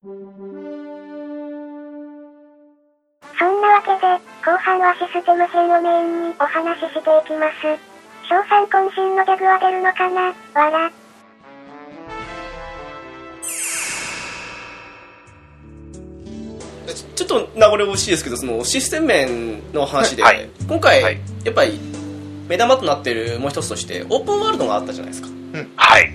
[0.00, 0.16] そんな
[3.66, 4.06] わけで、
[4.46, 7.56] 後半はシステム編をメインにお話ししていきます。
[8.28, 10.32] 賞賛渾身のギャグは出るのかな？
[10.54, 10.92] わら。
[17.16, 21.80] ちょっと名残惜しいですけどそのシステム面の話で、はい今回、はいやっぱり
[22.48, 25.28] 目玉となってるもう一つとしてオープンワールドがあったじゃないですか
[25.74, 26.14] はい。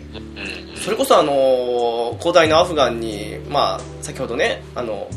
[0.78, 3.23] それこそあの広大なアフガンに
[3.54, 5.08] まあ先ほどねあの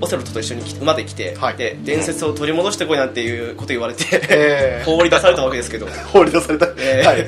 [0.00, 1.56] オセロットと一緒に来て馬で来て、はい。
[1.56, 5.86] で伝説を取り戻してこいなんていうこと言われて、え 放り出されたわけですけど。
[5.86, 6.68] ー、 放り出された。
[6.78, 7.06] えー。
[7.06, 7.26] はい。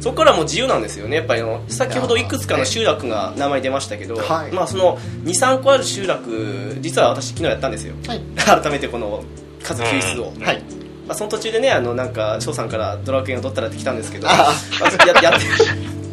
[0.00, 4.52] そこからもう自由なんですよねやっぱりあの先ほどいくつかの集落が名前出ましたけど、はい。
[4.52, 8.20] まあ、その23個ある集落実は私昨日やったんですよ、はい。
[8.36, 9.22] 改めてこの
[9.62, 10.62] 数救出を、はい。
[11.06, 15.40] まあ、その途中でねあのなんか翔さんからドラクエを取ったらって来たんですけどあまあややっ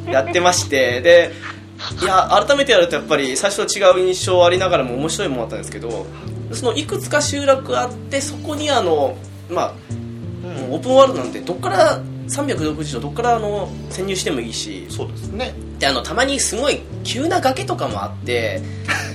[0.06, 1.32] て やってましてで
[2.02, 6.06] いや改めてやるとやっぱり最初と違う印象ありながらも面白いものだったんですけど
[6.52, 9.18] そのいくつか集落あってそこにあの
[9.50, 9.74] まあ
[10.70, 15.54] オープンワールドなんてどっから360度どっからあの潜入してもいいしそうですね。
[15.80, 18.62] であのたまにすごい急な崖とかもあって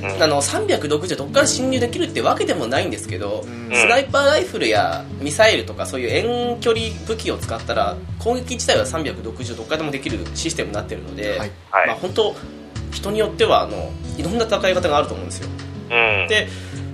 [0.02, 0.22] うん。
[0.22, 3.74] あの360度どっから侵入できるってわけでもないんですけど、うん。
[3.74, 11.50] スナイパーライフルやミサイルとかそういう遠距離武器を使ったら攻撃自体は360度どっからでもできるシステムになってるので、はい。
[11.70, 11.86] はい。
[11.88, 12.34] まあ、本当
[12.90, 15.48] 人によってはあのいろんな戦い方があると思うんですよ。
[15.90, 16.28] うん。
[16.28, 16.48] で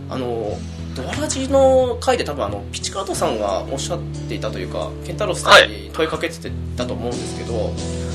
[0.08, 0.58] あの
[0.94, 7.55] ドアラジの回で多分あのピチカートさんがおっしゃっていたというかケンタロスさんに問いかけてたと思うんですけど、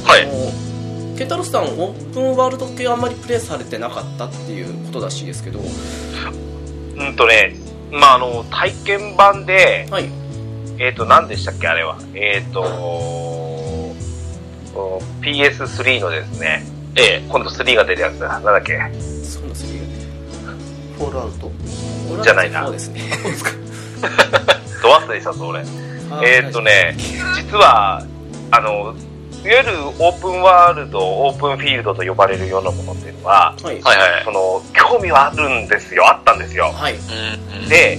[0.04, 0.24] はい。
[0.24, 0.72] あの
[1.18, 5.60] ケンタロスさんオープンワールド系あんまりプレイされてなかったっていうことらしいですけど。
[5.60, 7.56] うんとね、
[7.92, 10.10] まあ、あの、体験版で、はい。
[10.80, 12.00] えっ、と、何でしたっけ、あれは。
[12.14, 13.96] えっ、と、お
[15.22, 16.64] PS3 のですね、
[16.96, 18.28] ええ、今度3が出るやつだ。
[18.28, 18.74] なんだっけ？
[19.24, 19.84] そうなんですよ
[20.98, 21.52] フォールアウト。
[22.24, 23.02] じゃないなそうですね
[24.84, 25.64] ド忘れしたぞ、俺？
[26.24, 26.96] えっ、とね、
[27.36, 28.06] 実は、
[28.52, 28.94] あの、
[29.44, 34.24] いわゆるオープンワールド、オープンフィールドと呼ばれるようなものっていうのは、はいはいはい。
[34.26, 36.66] その、興味はあるんですよ、あったんですよ。
[36.66, 36.96] はい
[37.70, 37.98] で、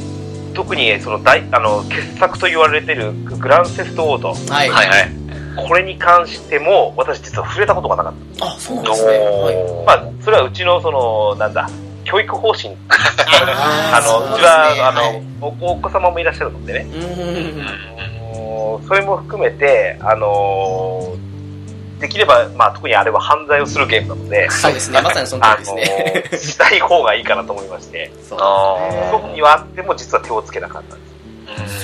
[0.55, 5.11] 特にその大、あの、傑作と言われてるグランセフトオート、はいはいはい。
[5.57, 8.47] これに関しても、私実は触れたことがなかった。
[8.47, 9.19] あそうなんですね。
[9.19, 9.85] はい。
[9.87, 11.69] まあ、それはうちの、その、なんだ、
[12.05, 12.77] 教育方針。
[12.89, 14.47] あ あの、うちね。
[14.47, 15.23] は、あの、はい。
[15.41, 16.87] おお子様もいらっしゃるのでね。
[18.87, 21.15] それも含めて、あの
[22.01, 25.01] できれば、まあ、特にあれは犯罪をするゲームなので、そうですね。
[25.01, 26.55] まさにその通りあのですね。
[26.55, 31.13] しない方がいいかなと思いまして、そうあ特にはあっても実は手をつけなかったんです。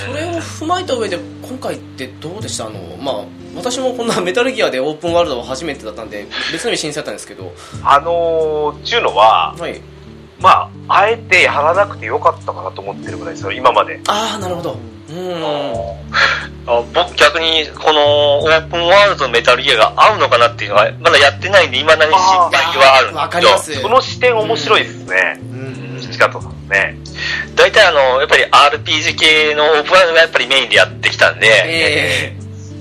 [0.07, 2.67] それを踏まえた上で今回ってどうでした？
[2.67, 3.25] あのまあ
[3.55, 7.51] 私もこんな メタルギアでオープンワールドは初めてだったんで別の意味新鮮だったんですけど。
[7.83, 9.81] あのー、ちゅうのは、はい。
[10.39, 10.49] ま
[10.87, 13.99] あ、あえてやらなくてよかったかなと思ってるぐらいですよ、今まで。
[14.07, 14.77] ああなるほど。
[15.09, 15.43] うーん。
[16.65, 22.19] あ僕逆にこのオープンワールドのメタルギアが合うのかなっていうのはまだやってないんで未だに心
[22.51, 25.39] 配はあるんですけどその視点面白いですね。
[25.51, 25.88] うん。
[26.19, 26.97] ピチカートさんね。
[27.55, 32.35] 大体あのやっぱり RPG 系のオープンワールドがやっぱりメインでやってきたんで、え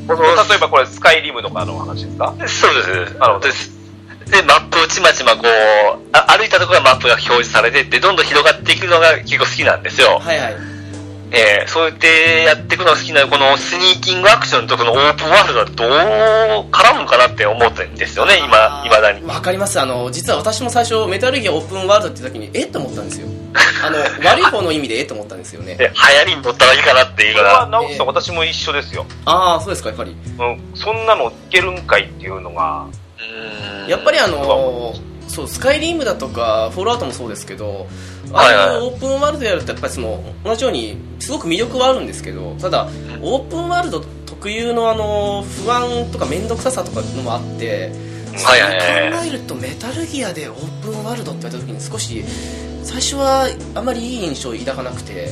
[0.08, 0.14] 例
[0.56, 2.34] えばこれ、スカイリムとかの話ですか？
[2.46, 3.18] そうです。
[3.18, 3.70] なるほどです。
[4.30, 10.26] で、マップをちまちまこう、あ歩いたところがマップが表示されてって、どんどん広がっていくのが結構好きなんですよー、。
[10.26, 10.77] はいはい
[11.30, 19.26] えー、そうやってやっていくのが好きな、このスニーキングアクションとこのオープンワールドはどう絡むのかなって思ってるんですよね、今、未だに。
[19.26, 19.80] わかります。
[19.80, 23.28] あの実は私も最初メタルギアオープンワールドって時にえっと思ったんですよ。
[23.84, 25.74] あの悪い方の意味でえっと思ったんですよね。
[25.74, 29.04] で、流行りに乗ったらいいかなっていうのが、直樹さん、私も一緒ですよ。
[29.24, 30.16] ああそうですかやっぱり。
[30.38, 32.86] うん、そんなのいけるんかいっていうのが、
[33.18, 33.88] うーん。
[33.88, 34.94] やっぱりあの
[35.28, 37.86] そうスカイリームだとかフォールアウトもそうですけど
[38.32, 38.68] あはいはい。
[38.70, 42.88] あいうオープンワールドやるとやっぱりその同じようにすごく魅力はあるんですけどただ
[43.22, 47.90] オープンワールド特有のあの不安とか面倒くささとかのもあって
[48.32, 52.24] 考えるとメタルギアでオープンワールドって言われた時に少し
[52.84, 55.28] 最初はあまりいい印象を抱かなくて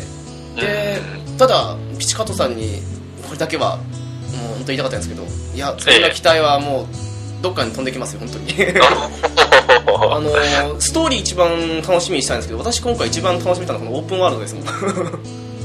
[0.56, 1.00] で
[1.38, 2.80] ただピチカートさんに
[3.26, 3.86] これだけはもう
[4.54, 5.22] 本当言いたかったんですけど
[5.54, 6.86] いやそんな期待はもう
[7.42, 8.52] どっかに飛んできますよ本当に
[9.86, 14.64] あのーストーリー一番楽しみにしたいんですけど私今回一番楽しみたのはこのオープンワールドですもん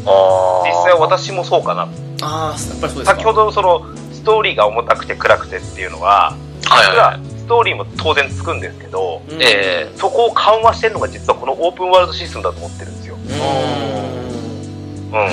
[0.05, 1.87] あ実際私もそうかな。
[2.21, 6.35] あーやっぱりそうですか先ほど、その、ストーリーが重たくて暗くてっていうのは、
[6.65, 7.19] はいはいはい。
[7.39, 13.15] ストーリーも当然つくんですけど、うんえそこを緩和してるのが実はこのオープンワールドシステムだと思ってるんですよ。
[13.15, 15.29] ううん。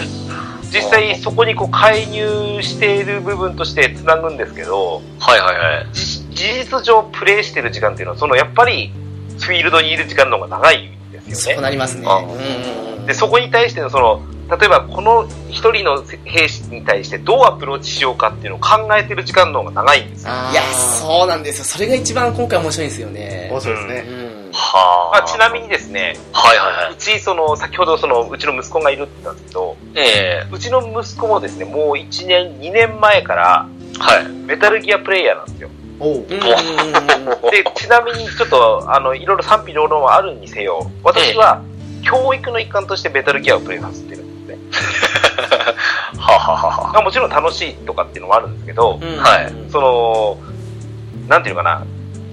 [0.70, 5.86] 実際そこにこう介入している部分として繋ぐんですけど、ー、はいはいはい。
[5.92, 6.07] じ
[6.38, 8.92] 事実上プレイしてる時間っていうのは、そのやっぱり、
[9.40, 11.54] フィールドにいる時間の方が長いんですよね。
[11.54, 12.06] そうなりますね。
[13.06, 14.22] で、そこに対してのその、
[14.56, 20.32] 例えばこの一人の兵士に対してどうアプローチしようかっていうのを考えてる時間の方が長いんですよ。
[20.52, 21.64] いや、そうなんですよ。
[21.64, 23.60] それが一番今回面白いんですよね面。
[23.60, 24.00] 白いですうね。
[24.48, 24.50] ん。
[24.52, 25.18] はあ。
[25.18, 29.98] まあ、ちなみにですね、はいはいはうち、その、先ほどその、うちの息子がいるって言ったんですけど、い。
[29.98, 33.66] えうちの息子もですね、もう1年、2年前から、
[34.00, 34.28] えはい。
[34.46, 35.68] メタルギアプレイヤーなんですよ。
[36.00, 41.62] おううんうんうんうんで、ちなみにちょっと、あの、いろいろ賛否両論はあるにせよ、私は、
[42.02, 44.58] 教育の一環としてメタルギアをプレイさせてるんですね。
[46.18, 50.38] はあはあはあはまあもちろん楽しいとかっていうのもあるんですけど、うんはいその、
[51.28, 51.84] なんていうのかな、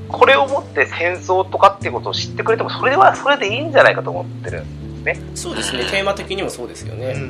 [0.08, 5.26] これをもって戦争とかっていうことを知ってくれても、それはそれでいいんじゃないかと思ってるんですね。
[5.36, 5.86] そうですね。
[5.86, 7.14] テーマ的にもそうですよね。
[7.16, 7.22] うん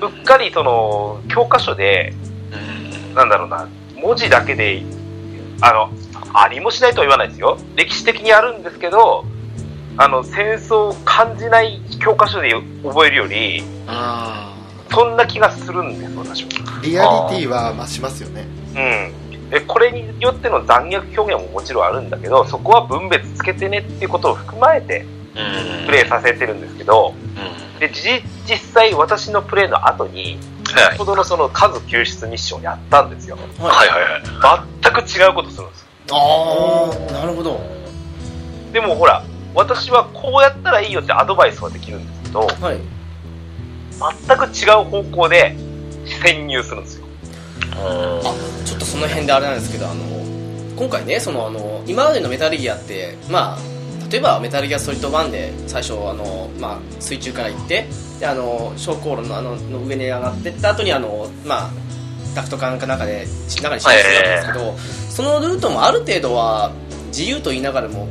[0.00, 0.08] うん。
[0.08, 2.14] うっかりその、教科書で、
[2.52, 4.82] うんなんだろうな、文字だけで、
[5.62, 5.90] あの、
[6.34, 7.56] ありもしないとは言わないですよ。
[7.76, 9.24] 歴史的にあるんですけど、
[9.96, 14.52] あの、戦争を感じない教科書で覚えるより、あ
[14.90, 16.48] そんな気がするんです、私は。
[16.82, 18.46] リアリティは増しますよね。
[18.74, 19.50] うん。
[19.50, 25.06] で、これによっての残虐表現ももちろんあるんだけど、そこは分別つけてねっていうことを含まえて
[25.36, 25.86] うん。
[25.86, 27.14] プレイさせてるんですけど、
[27.74, 27.78] うん。
[27.78, 30.38] で、じ実際私のプレイの後に、はい
[30.72, 33.38] 先ほどのその数救出ミッションをやったんですよ。
[33.60, 33.64] あ。
[33.64, 34.22] はいはいはい。
[34.82, 35.86] 全く違うことするんですよ。
[36.12, 37.60] ああ、なるほど。
[38.72, 39.22] でもほら、
[39.54, 42.80] 私はこうやったらいいよってアドバイスはできるんですけど、はい。
[44.26, 45.54] 全く違う方向で
[46.22, 47.06] 潜入するんですよ。
[47.76, 48.20] あ
[48.64, 50.04] ちょっとその辺であれなんですけどあの
[50.76, 53.58] 今回ねそのあの今までのメタルギアってまあ
[54.12, 57.86] 例えばメタルギアソリッド1で最初あの、まあ、水中から行って
[58.20, 61.70] であの昇降路のあのの上に上がってった後にあのまあ
[62.34, 64.78] ダクト管かなんかで中に進出するわけですけど、
[65.10, 66.72] そのルートもある程度は
[67.08, 68.06] 自由と言いながらも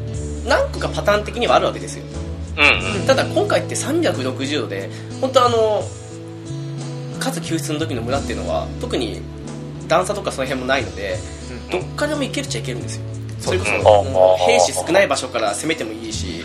[0.47, 2.05] 何個かパターン的にはあるわけですよ。
[2.57, 3.07] うんうん。
[3.07, 4.89] ただ今回って360度で
[5.21, 5.83] 本当あの
[7.19, 9.21] 数救出の時の村っていうのは特に
[9.87, 11.17] 段差とかその辺もないので
[11.71, 13.03] どっからでも行けるっちゃ行けるんですよ
[13.41, 16.43] それこそ兵士少ない場所から攻めてもいいし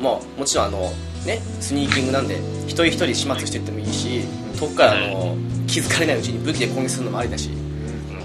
[0.00, 0.92] もうもちろんあの
[1.24, 4.22] ねスニーキングなんで一人一人始末していってもいいし
[4.58, 5.36] 遠くからあの
[5.66, 7.50] 気づかれないうちに武器で攻撃するのもありだし。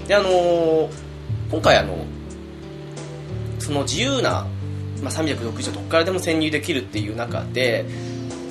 [0.08, 1.04] であのー
[1.54, 2.04] 今回あの
[3.60, 4.46] その自由な、
[5.02, 7.84] まあ、360度どっからでも潜入できるっていう中で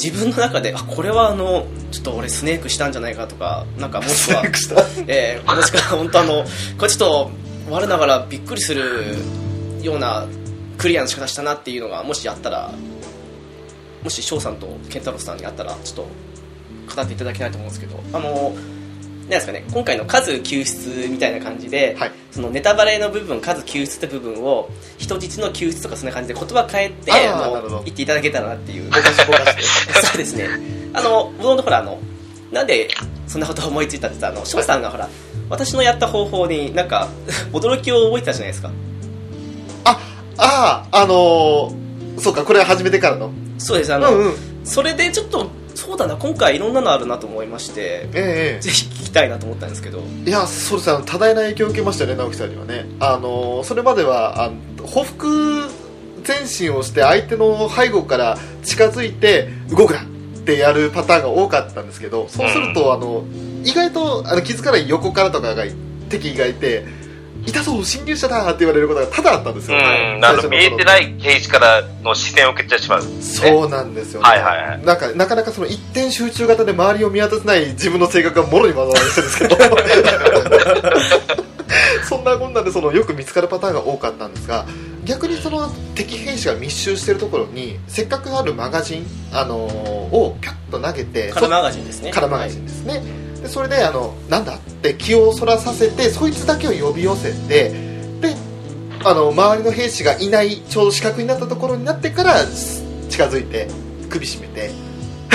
[0.01, 4.81] 自分の中であこれはあのちょっと俺スネークしたんじゃないかとかなんかもしくはした。
[5.07, 6.45] えー、もしくは本当あの
[6.77, 7.31] これちょっと
[7.69, 9.17] 我ながらびっくりする
[9.83, 10.27] ような
[10.77, 12.71] クリアの仕方したなっていうのがもしあったら
[14.03, 16.07] もし翔さんと健太郎さんにあったらちょっ
[16.87, 18.53] と語っていただきたいと思うんですけどあの
[19.23, 29.61] なんですかね今回の数救出みたいな感じで、はいそのネタバレの部分数救出って部分を人質の救出とかそんな感じで言葉変えてあの言っていただけたらなっていうぼかしぼかして。
[30.07, 30.49] そうですね。
[30.93, 31.99] あの、もともとほら、あの、
[32.51, 32.89] なんで
[33.27, 35.07] そんなことを思いついたって言ったら、翔さんがほら、
[35.47, 37.07] 私のやった方法になんか、
[37.51, 38.71] 驚きを覚えてたじゃないですか。
[40.37, 43.31] あ、ああ、あのー、そうか、これは始めてからの。
[43.57, 44.33] そうです、あの、うんうん。
[44.63, 50.01] それでちょっと、そうだな、今回いろんなのあるなと思いまして、ええぜひ聞きたいなと思ったんですけど。
[50.25, 52.85] いや、そうです多大な影響を受けましたよね、直樹さんにはね。
[52.99, 55.69] あのー、それまでは、あの報復
[56.27, 60.05] 前進をして相手の背後から近づいて動くなっ
[60.45, 63.23] てやるパターンが多かったんですけど、そうすると、あの、
[63.63, 65.63] 意外とあの気づかない横からとかが
[66.09, 66.85] 敵がいて、
[67.45, 69.77] いたぞ、侵入者だって言われることが多々あったんですよ。
[69.77, 69.81] うん。
[70.49, 73.03] 見えてないい刑事からの視線を受けてしまう。
[73.21, 74.29] そうなんですよね。
[74.29, 79.57] はいはいはいなんか、なかなかその一点集中型で周りを見渡せない自分の性格がもろに学ばれてるんですけど。
[82.07, 84.65] そんなこんなでそのよく見つかるパターンが多かったんですが、
[85.03, 92.11] 逆にその敵兵士が密集しているところに、せっかくあるマガジン、あのーをピャッと投げて、カラマガジンですね。
[92.11, 93.01] カラマガジンですね、
[93.43, 94.55] でそれであのなんだ？
[94.55, 97.69] って気をそらさせてそいつだけを呼び寄せて
[98.21, 98.35] で
[99.03, 102.35] あの周りの兵士がいないちょうど死角になったところになってから
[103.09, 103.67] 近づいて
[104.09, 104.71] 首絞めて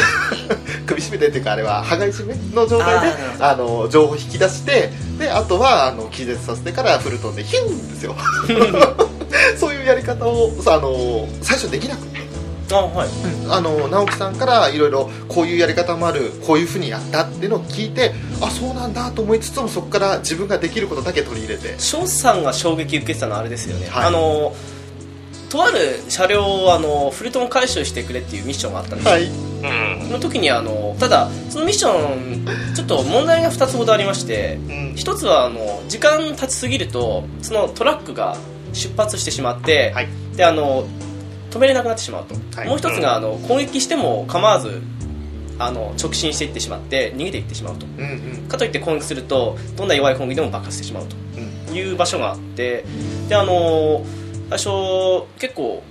[0.86, 8.16] 首絞めてっていうかあれは羽交い締めの状態であの情報を引き出してであとはあの気絶させてからフルトンでヒュンですよ。
[9.58, 12.17] そういうやり方をさあの最初できなくて
[12.76, 13.08] あ、はい。
[13.50, 21.78] あの直樹さんからいろいろこういうやり方もあるこういうふうにやったっていうのを聞いてあそうなんだと思いつつもそこから自分ができることだけ取り入れて。
[21.78, 23.88] 翔さんが衝撃受けてたのはあれですよね。
[23.88, 24.06] はい。
[24.06, 24.54] あの、
[25.48, 29.12] とある車両をあのフルトン回収してくれっていうミッションがあったんですよ。
[29.12, 29.24] はい。
[29.24, 30.06] うん。
[30.06, 34.94] その時にあのただそのミッションちょっと問題が2つほどありましてうん。
[34.94, 38.36] 1つはあの時間経ちすぎるとそのトラックが
[38.72, 40.08] 出発してしまって、はい。
[40.36, 40.86] であの
[41.50, 42.68] 止めれなくなってしまうと、はい。
[42.68, 44.82] もう一つがあの攻撃しても構わず
[45.58, 47.86] あの直進していってしまって逃げていってしまうと。
[47.86, 48.48] うんうん。
[48.48, 51.66] かといって攻撃するとどんな弱い攻撃でも爆発してしまううん。
[51.66, 52.84] という場所があって
[53.28, 54.04] であの
[54.50, 55.82] 最初結構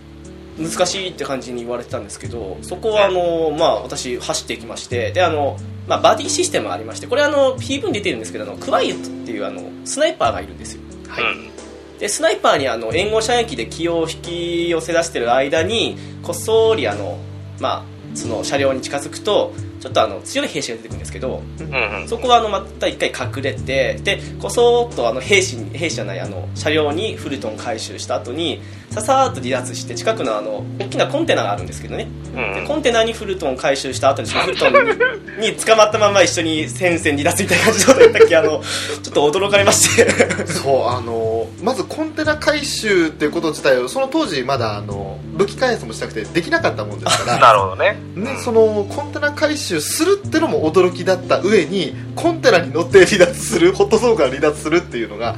[0.58, 10.82] 難しいって感じに言われてたんですけどそこはあの、まあ、私走っていきましてであの、まあ、バディシステムがありましてこれあの PV に出てるんですけどあのクワイエットっていうあのスナイパーがいるんですよ。
[10.82, 11.57] うん。
[12.00, 17.18] でスナイパーにあの援護射撃で気を引き寄せ出してる間にこっそりあの、
[17.60, 17.84] まあ、
[18.16, 22.08] その車両に近づくとちょっとあの強い兵士が出てくるんですけどうんうん。
[22.08, 28.62] そこはあのまた一回隠れてでこそっとあの兵士に兵士じゃないあの車両にフルトン回収した後に
[29.01, 32.08] ささーっと離脱して近くのあの大きなコンテナがあるんですけどね。
[32.36, 32.68] うん。
[32.68, 38.62] コンテナにフルトン回収した後にそのフルトンに捕まったまま一緒に戦線離脱みたいな感じだった時あの
[39.01, 40.08] ちょっと驚かれまして。
[40.46, 47.98] そうあのまずコンテナ回収っていうこと自体をその当時まだあの武器開発もしなくてできなかったもんですから なるほどね。
[48.16, 55.36] ね、そのコンテナ回収するってのも驚きだった上にコンテナに乗って離脱するホットゾーンから離脱するっていうのが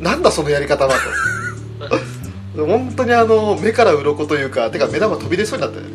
[0.00, 1.96] なんだそのやり方はと
[2.64, 5.80] 本当にあの目から鱗というかてか目玉飛び出そうになって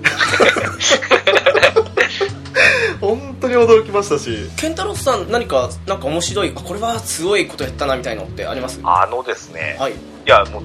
[3.02, 4.50] 本当に驚きましたし。
[4.58, 8.80] ケンタロスさん何かなんか面白いあこれはすごいことやったなみたいのってあります？
[8.84, 9.94] あのですね、はい。
[9.94, 10.62] いや、も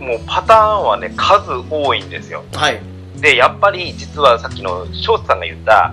[0.00, 2.44] う、もうパターンはね、数多いんですよ。
[2.54, 2.80] はい。
[3.16, 5.92] で、やっぱり実はさっきの翔太さんが言った、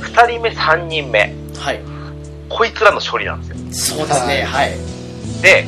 [0.00, 1.80] 二人目、三人目、はい。
[2.48, 3.98] こいつらの処理なんですよ。
[3.98, 4.72] そうですねはい。
[5.42, 5.64] で、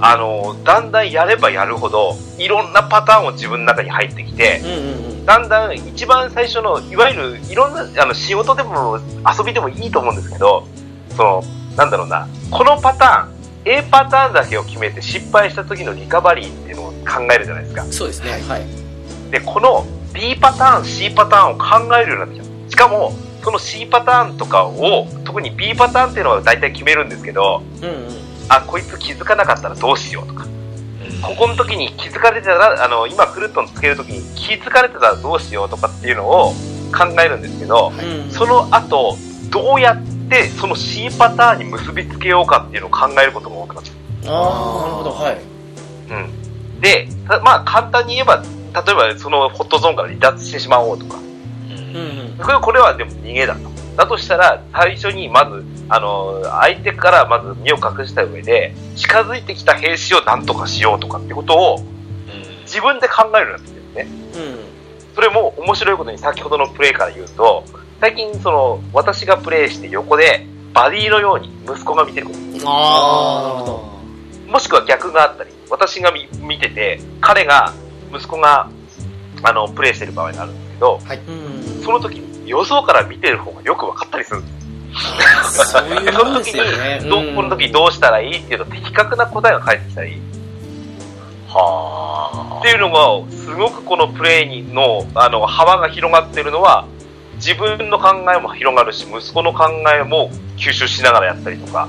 [0.00, 5.26] あの、だんだんやればやるほど、いろんなパターンを自分の中に入ってきて、うんうんうん。
[5.26, 10.66] だんだん一番最初の、いわゆるいろんな、あの、仕事でも遊びでもいいと思うんですけど、
[11.16, 11.42] その、
[11.76, 17.84] なんだろうな、このパターン、A パターンだけを決めて失敗した時のリカバリーっていうのを考えるじゃないですか。
[17.86, 18.30] そうですね。
[18.48, 18.64] はい。
[19.30, 22.70] で、この B パターン、C パターンを考えるようになってきた。
[22.70, 23.12] しかも、
[23.42, 30.46] その C パターンとかを、特に B パターンっていうのは大体決めるんですけど、うんうんあ、こいつ気づかなかったらどうしようとか、
[31.22, 36.52] ここの時に気づかれてたら、あの、今フルトンつける時に気づかれてたらどうしようとかっていうのを
[36.96, 39.16] 考えるんですけど、うんその後、
[39.50, 43.90] どうやってその C パターンに結びつけようかっていうのを考えることが多くなって
[44.26, 45.10] ああなるほど。
[45.12, 45.40] はい。
[46.10, 46.80] うん。
[46.80, 48.42] で、たまあ簡単に言えば、
[48.74, 51.18] 例えばそのホットゾーンから離脱してしまおうとか、
[51.70, 53.75] うんうんこれこれはでも逃げだと。
[53.96, 61.78] だとしたら、最初にまず、あの、相手からまず身を隠した上で、近づいてきた兵士を何とかしようとかってことを
[62.64, 64.46] 自分で考えるようになってきてるんですね。
[64.46, 65.14] うん。
[65.14, 67.64] それも面白いことに先ほどのプレイから言うと、
[68.00, 72.38] 最近その、私がプレイして横で、バディのように息子が見てること。
[72.68, 74.52] ああなるほど。
[74.52, 77.72] もしくは逆があったり、私が見見てて、彼が、
[78.12, 78.68] 息子が、
[79.42, 81.82] あの、プレイしてる場合があるんですけど、うん。
[81.82, 84.40] その時に予想から見てる方がよく分かったりする。
[84.40, 90.20] んですそういうもんです の時に、よねどこの時どうしたらいいっていうと的確な答えが返ってきたり、
[91.48, 96.86] はっていうのが、すごくこのプレイにの、あの、幅が広がってるのは、
[97.36, 101.88] 自分の考えも広がるし、息子の考えも吸収しながらやったりとか、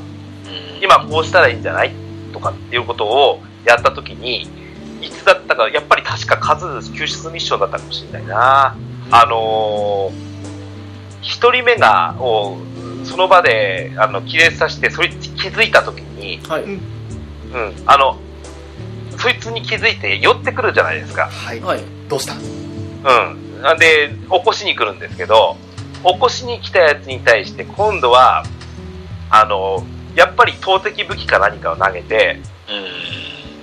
[0.81, 1.91] 今こうしたらいいんじゃない
[2.33, 4.49] とかっていうことをやった時に、
[5.01, 8.75] いつだったか、やっぱり確か数救出ミッションだったかもしれないな。
[9.09, 10.26] あのー
[11.27, 12.57] 一人目が、を
[13.03, 16.63] その場で、あの、亀裂させて、それに気づいた時に、はい。
[16.63, 16.79] うん、
[17.85, 18.17] あの、
[19.17, 21.27] そいつに気づいて寄ってくるじゃないですか。
[21.27, 21.59] はい。
[21.59, 21.81] はい。
[22.07, 22.33] どうした？
[22.33, 23.61] うん。
[23.61, 25.57] なんで、起こしに来るんですけど、
[26.03, 28.43] 起こしに来たやつに対して、今度は、
[29.29, 32.39] あの、やっぱり投擲武器か何かを投げて、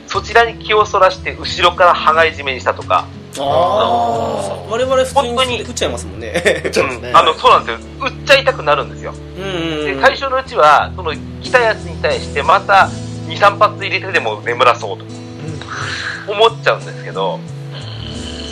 [0.07, 3.07] そちらに気をそらして、後ろから羽交い締めにしたとか、
[3.41, 6.33] ああ我々普通本当にに撃っちゃいますもんね。
[6.45, 6.63] ね。
[6.65, 7.17] うん。
[7.17, 8.07] あの、そうなんですよ。
[8.07, 9.15] 撃っちゃいたくなるんですよ。
[9.37, 9.97] うんうんうん。
[9.97, 12.89] で最初のうちは、その、来たやつに対して、また、
[13.29, 15.05] 2、3発入れてでも眠らそうと
[16.31, 17.41] 思っちゃうんですけど、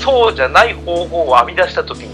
[0.02, 2.10] そうじゃない方法を編み出したときに、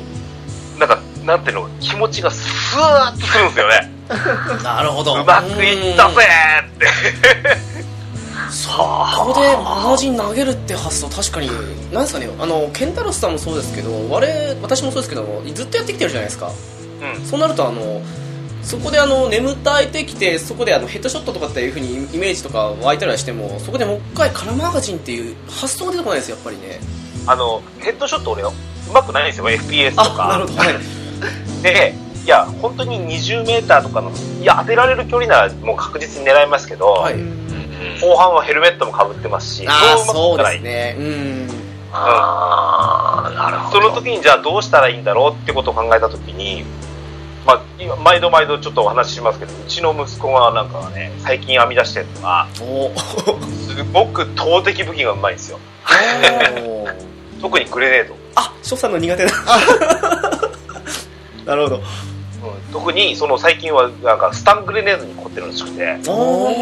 [0.79, 3.93] なんか、なんていうの、気持ちがスーッとするんですよね。
[4.65, 5.15] なるほど。
[5.15, 7.78] うまくいったぜーって。
[8.51, 11.49] そこでマガジン投げるって発想確かに。
[11.93, 12.29] なんですかね。
[12.39, 16.51] あのケンタロスさんもそうですけど我私もそうですけどずっとやってきてるじゃないですか。
[17.17, 17.25] うん。
[17.25, 18.01] そうなるとあの
[18.63, 26.81] そこであの眠たえてきてそこであのヘッドショットとかっていうふうにイメージとか湧いたりはしてもそこでもう一回カラーマガジンっていう発想が出てこないですよやっぱりね。
[27.27, 28.53] あの、ヘッドショット俺よ、
[28.89, 30.31] うまくないんですよ、FPS とか。
[30.31, 30.59] あなるほど。
[30.59, 31.63] はい。
[31.63, 37.17] で、いや、本当に20メーターとかの、いや、当てられる距離ならもう確実に狙いますけど、はい
[38.01, 40.97] 後半はヘルメットも被ってますし、あそいうですね。
[40.99, 41.49] うん。
[41.93, 43.81] ああ、なるほど。
[43.81, 46.65] その時にじゃあどうしたらいいんだろうってことを考えた時に、
[47.47, 55.59] まあ、今毎度毎度ちょっとお話ししますけどうちの息子がなんかね最近編み出してるのがおすごく投擲武器がうまいんですよ。
[56.67, 56.87] お
[57.41, 59.33] 特にグレネード、あ翔さんの苦手な。
[61.47, 61.77] なるほど。
[61.77, 61.83] うん、
[62.73, 65.97] 特にその最近はなんかスタングレネードに凝ってるらしくて。
[66.07, 66.53] お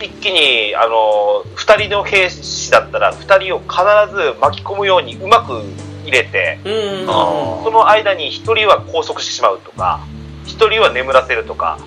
[0.00, 3.72] 一気にあの2人の兵士だったら2人を必
[4.14, 5.62] ず巻き込むようにうまく
[6.04, 6.70] 入れてう
[7.06, 7.08] ん。
[7.08, 10.00] あその間に1人は拘束してしまうとか
[10.46, 11.78] 1人は眠らせるとか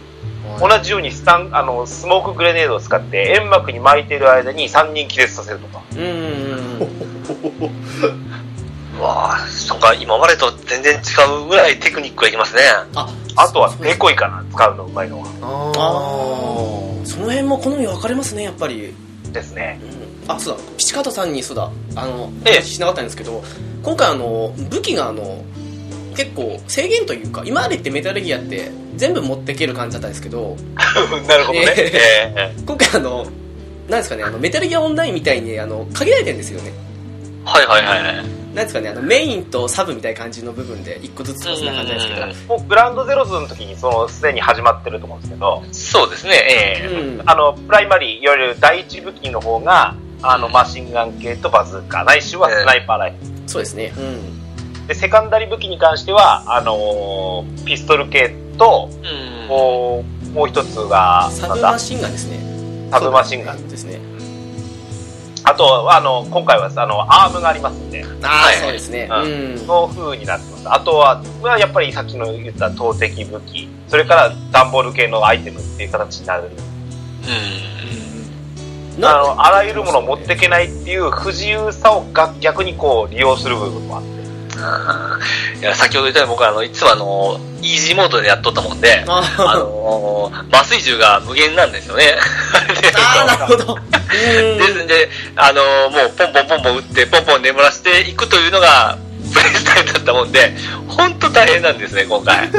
[0.59, 5.81] 同じようにスタンあのスモークグレネードを使って煙幕に巻いている間に3人気絶させるとか。
[5.95, 6.79] うん。
[9.01, 10.99] わあ、そっか、今までと全然違
[11.43, 12.61] うぐらいテクニックがいきますね。
[12.95, 15.25] ああとはデコイかな使うのうまいのは。
[15.41, 15.73] あー。
[15.73, 16.52] そ
[17.23, 18.93] の辺も好み分かれますねやっぱり。
[19.31, 19.79] ですね。
[20.25, 20.31] うん。
[20.31, 20.63] あそうだ。
[20.77, 21.71] ピチカートさんにそうだ。
[21.95, 22.53] あのええ。
[22.55, 23.43] 話しなかったんですけど
[23.81, 25.43] 今回あの武器があの
[26.15, 30.55] 結構制限というか今までってメタルギアって全部持っていける感じだったんですけど。
[31.27, 32.61] なるほどね、えええ。
[32.65, 33.25] 今回あの
[33.89, 36.71] なんですかねあのメタルギアオンラインみたいにあの限られてるんですよね。
[37.45, 38.42] はいはいはいはい。
[38.53, 42.21] なんですかねあのメインとサブみたいな感じの部分で一個ずつそんな感じなんですけど。
[42.21, 45.63] うんもうグランドゼロズの時にそのすでに始まってると思うんですけど。
[45.71, 46.87] そうですね、ええ。
[46.87, 47.29] うん。
[47.29, 53.49] あのプライマリーいわゆる第一武器の方があのマシンガン系とバズーカないしはスナイパーライフル。
[53.49, 53.93] そうですね。
[53.97, 54.87] うん。
[54.87, 59.47] でセカンダリ武器に関してはあのーピストル系とうん。
[59.47, 62.39] もうもう一つがサブマシンガンですね。
[62.91, 63.67] サブマシンガン。
[63.67, 63.99] ですね
[65.45, 68.03] あとあの今回はあのアームがありますんで。
[68.21, 68.57] あはい。
[68.57, 69.09] あそうですね。
[69.11, 69.57] ううん。
[69.59, 70.73] そう風になってます。
[70.73, 73.67] あとはまあやっぱりさっきの言った投擲武器。
[73.87, 76.49] それから段ボール系のアイテムっていう形になる。
[78.97, 79.05] うん。
[79.05, 84.09] あのあらゆるものを持っていけないっていう不自由さをが逆にこう利用する部分もあって。
[84.59, 85.59] あー。
[85.59, 92.15] いや先ほど言ったように僕はあのいつもあのイージーモードでやっとったもんで、ああの麻酔銃が無限なんですよね。
[92.95, 98.97] あーなるほどうん ですんで、あのもうポンポンポンポン打って、ポンポン眠らせていくというのが、
[99.33, 100.53] プレイスタイルだったもんで、
[100.87, 102.49] 本当大変なんですね、今回。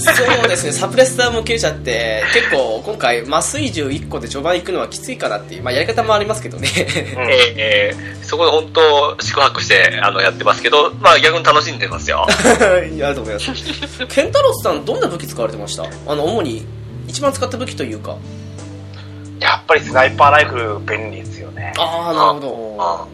[0.00, 0.10] そ
[0.44, 6.68] うですねサプレッサーも切れちゃって結構今回麻酔銃1個で序盤行くのはきついかなっていうまあやり方もありますけどね。
[6.68, 7.30] うん。
[7.30, 12.28] えーえーそこで本当、宿泊してあのやってますけど、まあ逆に楽しんでますよ。
[12.94, 13.46] いやと思います。
[14.08, 15.82] ケンタロスさんどんな武器使われてました？
[16.06, 16.64] あの主に
[17.08, 18.16] 一番使った武器というか。
[19.40, 21.72] やっぱりスナイパーライフル便利ですよね。
[21.76, 23.04] ああなるほあ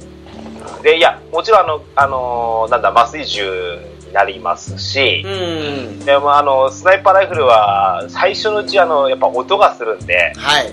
[0.82, 5.98] でいやもちろんあの、あのーなんだ麻酔銃になりますしど、うん。
[6.00, 10.72] でもあのスナイパーライフルは最初のうちあのやっぱ音がするんではい。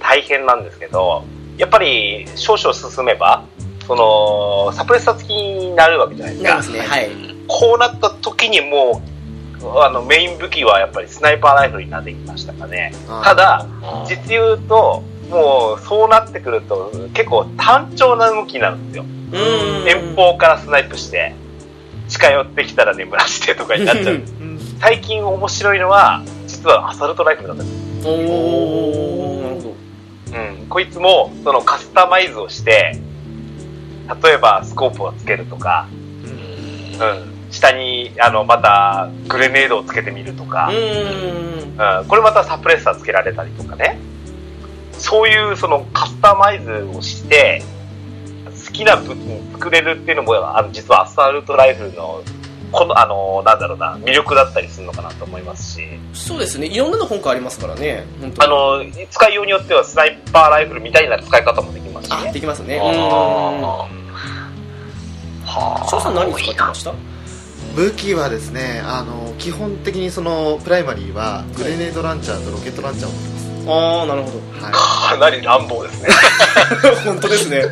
[0.00, 1.24] 大変なんですけど
[1.56, 3.44] やっぱり少々進めば
[3.86, 6.76] そのサプレッサー付きになるわけじゃないですか。
[6.76, 6.80] ね。
[6.80, 7.10] はい。
[7.46, 9.02] こうなった時にも
[9.62, 12.92] うあのメイン武器はやっぱりスナイパーライフルになってきましたかね。
[13.22, 19.04] ただあ実言うともうそうなってくると結構単調な動きになるんですよ。
[19.04, 19.36] う
[19.84, 19.88] ん。
[19.88, 21.34] 遠方からスナイプして
[22.22, 24.22] 近寄ってきたら眠らしてとかになっちゃう。
[24.80, 29.74] 最近面白いのは実はアサルトライフルなんですおおなるほ
[30.34, 32.98] うん、こいつもそのカスタマイズをして
[34.22, 35.86] 例えばスコープをつけるとか、
[36.24, 40.70] うん、下にあのまたグレネードをつけてみるとか。
[40.72, 42.00] ど、うん。
[42.00, 43.98] うん、これまたサプレッサーつけられたりとかね。
[44.92, 47.81] そういうそのカスタマイズをして好
[48.72, 52.22] きな武器に作れるっていうのもあの実はアサルトライフルの
[52.72, 55.86] このあのなんだろうな魅力だったりするのかなと思いますし。
[56.14, 58.04] そうですねいろんなの今回ありますからね
[58.38, 62.12] あの使いようによってはスナイパーライフルみたいな使い方もできますし。
[62.12, 62.80] あねできますね。
[62.80, 62.92] あうん。
[65.44, 65.88] はあ。
[65.88, 66.94] 翔さん何使ってました？
[67.76, 73.32] 武器はですねあの基本的にそのプライマリーはグレネードランチャーとロケットランチャーを持って
[73.68, 76.08] ああなるほどます、はかなり乱暴ですね。
[77.04, 77.64] 本当ですね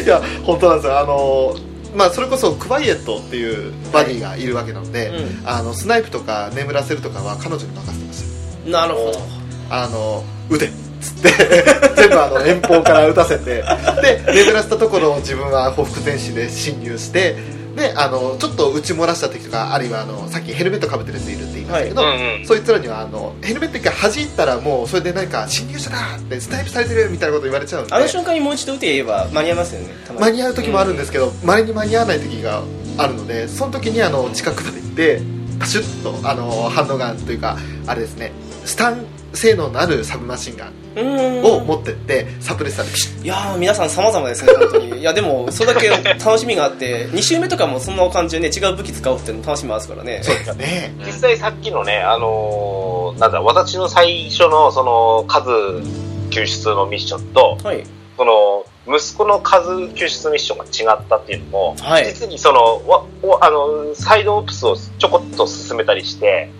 [0.00, 0.98] い、 いや本当なんですよ。
[0.98, 1.54] あの
[1.94, 5.12] まあそれこそクワイエットっていうバディがいるわけなので、う
[5.44, 8.22] あのスナイプとか眠らせるとかは彼女に任せてまし
[8.64, 8.70] た。
[8.70, 9.40] なるほど。
[9.70, 11.30] あの撃てっつって
[11.96, 13.62] 全部あの遠方から撃たせて
[14.02, 17.36] で眠らせたところを自分は報復前進で侵入して
[17.76, 32.62] であのちょっと撃ち漏らした時とかあるいはあのさっきヘルメットかぶってるやついるって言いましたけど、うんうんそいつらにはあのヘルメット一回弾いたらもうそれで何か侵入者だってスナイプされてるみたいなこと言われちゃうんであの瞬間にもう一度打て言えば間に合いますよね間に合う時もあるんですけどまれに間に合わない時が
[32.98, 35.22] あるのでその時にあの近くまで行って
[35.58, 37.56] パシュッとあの反応ガンというか
[37.86, 38.32] あれですね
[38.64, 43.24] スタン性能のあるサブマシンガンを持ってってサプレッサーでピシッ。
[43.24, 44.98] いやー皆さん様々ですね本当に。
[45.00, 50.20] いやでもそれだけ楽しみがあって 2周目とかもそんな感じでね違う武器使うっていうの楽しみますからね。
[50.22, 50.94] そうですね。
[51.06, 55.50] 実際さっきのね、あのーなんだ、私の最初のその数
[56.30, 57.84] 救出のミッションと、はい。
[58.16, 62.06] その、息子の数救出ミッションが違ったっていうのも、はい。
[62.06, 66.50] 実にその、わわあの、サイドオプスをちょこっと進めたりして、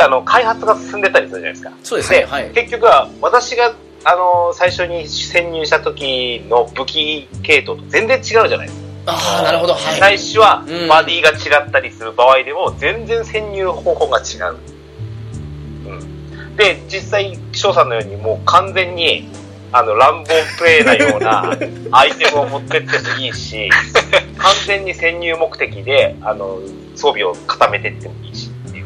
[0.00, 1.72] あの、開発が進んでたりするじゃないですか。
[1.82, 2.26] そうですね。
[2.28, 2.50] はい。
[2.50, 3.74] 結局は、私が、
[4.04, 8.88] あの、最初に潜入した時の武器系統と全然違うじゃないですか。
[9.10, 9.72] ああなるほど。
[9.72, 9.98] はい。
[9.98, 10.88] 最初はうん。
[10.88, 14.56] バディが違ったりする場合でも全然潜入方法が違う。
[15.86, 15.94] う
[16.52, 19.28] ん、で、実際、翔さんのようにもう完全に、
[19.72, 21.56] あの、乱暴プレイなような
[21.92, 23.70] アイテムを持ってってもいいし、
[24.38, 26.58] 完全に潜入目的で、あの、
[26.94, 28.37] 装備を固めてってもいいし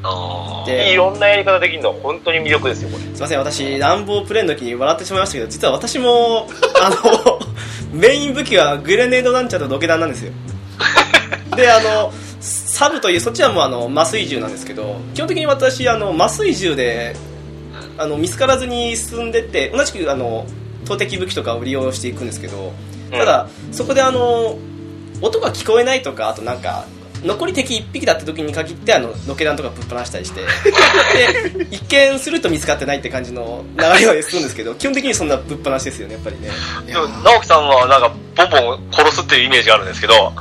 [0.04, 3.04] いろんなやり方できるのは本当に魅力ですよ、これ。
[3.04, 6.48] すいません私乱暴プレイの時に笑ってしまいましたけど実は私も
[6.80, 7.38] あの
[7.92, 10.32] メイン武器はグレネードランチャーとロケ弾なんですよ。
[11.56, 17.14] であのサブというそっちはもうあの麻酔銃なんですけど基本的に私あの麻酔銃で
[17.98, 20.46] あの見つからずに進んでって同じくあの
[20.84, 22.72] 投擲武器とかを利用していくんですけど
[23.10, 24.58] ただ、そこであの
[25.20, 26.86] 音が聞こえないとかあとなんか
[27.24, 36.48] 残り敵1匹だった時に限ってあのロケ弾とかぶっ放したりしてで一見すると見つかってないって感じの流れはするんですけど基本的にそんなぶっ放しですよねやっぱりね。
[36.86, 40.32] でも直樹さんはなんかボンボン殺すっていうイメージがあるんですけど、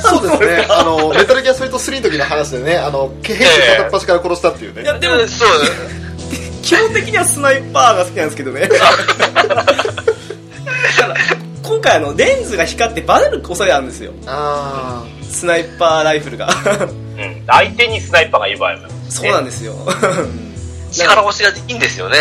[0.00, 0.66] そうですね。
[0.70, 3.44] あのメタルギアソリッド3の時の話でねあの兵士
[3.76, 5.48] 片っ端から殺したっていうね、いやでもそう
[6.62, 8.68] 基本的にはスナイパーが好きなんですけどね。
[8.70, 8.84] だか
[11.08, 11.14] ら
[11.62, 14.12] 今回あのレンズが光ってバレる恐れあるんですよ。
[14.26, 16.48] あスナイパーライフルが。
[16.48, 16.50] う
[17.22, 17.44] ん。
[17.46, 19.74] 相手にスナイパーがいる場合もそうなんですよ。
[20.92, 22.16] 力押しがいいんですよね。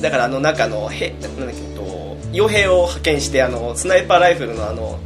[0.00, 4.98] だからあの中のへなんだっけえっと傭兵を派遣してあのスナイパーライフルのあの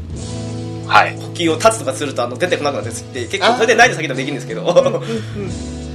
[0.87, 1.17] はい。
[1.17, 5.03] 補給を立つとかするとあの出てこなくなってって結構それでないで先でできるんですけど。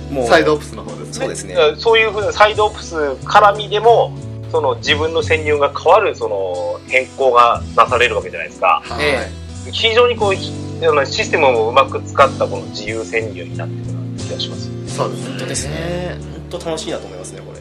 [0.10, 1.14] もうサイドオプスの方ですね。
[1.14, 1.56] そうですね。
[1.78, 4.12] そういうふうなサイドオプス絡みでも、
[4.52, 8.82] その自分の潜入が変わるその変更がなされるわけじゃないですか。
[8.84, 9.30] はい、え
[9.72, 10.34] 非常にこう
[10.80, 14.96] ひあのシステムをうまく使ったこの自由潜入になってるような気がします。
[14.96, 16.18] そうですね本当ですね
[16.50, 17.60] 本当楽しいなと思いますねこれ